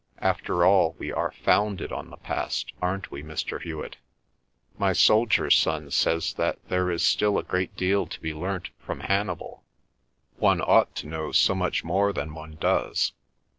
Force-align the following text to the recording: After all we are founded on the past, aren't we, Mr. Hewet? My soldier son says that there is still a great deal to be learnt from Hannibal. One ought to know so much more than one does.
After 0.23 0.65
all 0.65 0.95
we 0.97 1.11
are 1.13 1.31
founded 1.43 1.91
on 1.91 2.09
the 2.09 2.17
past, 2.17 2.73
aren't 2.81 3.11
we, 3.11 3.21
Mr. 3.21 3.61
Hewet? 3.61 3.97
My 4.79 4.93
soldier 4.93 5.51
son 5.51 5.91
says 5.91 6.33
that 6.37 6.57
there 6.69 6.89
is 6.89 7.05
still 7.05 7.37
a 7.37 7.43
great 7.43 7.77
deal 7.77 8.07
to 8.07 8.19
be 8.19 8.33
learnt 8.33 8.69
from 8.79 9.01
Hannibal. 9.01 9.63
One 10.37 10.59
ought 10.59 10.95
to 10.95 11.07
know 11.07 11.31
so 11.31 11.53
much 11.53 11.83
more 11.83 12.13
than 12.13 12.33
one 12.33 12.57
does. 12.59 13.13